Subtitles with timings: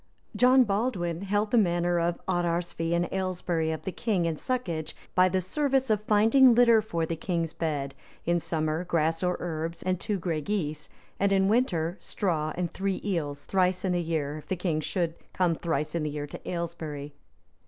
[0.21, 4.95] [* John Baldwin held the manor of Oterarsfee in Aylesbury of the king in soccage,
[5.13, 9.37] by the service of finding litter for the king's bed, viz., in summer, grass or
[9.39, 14.01] herbs, and two gray geese, and in winter, straw, and three eels, thrice in the
[14.01, 17.13] year, if the king should come thrice in the year to Aylesbury.